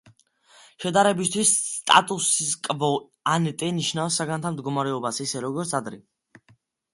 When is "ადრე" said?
5.83-6.03